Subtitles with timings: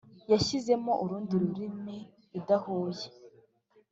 [0.31, 1.97] yashyizemo urundi rurimi
[2.39, 3.05] idahuye-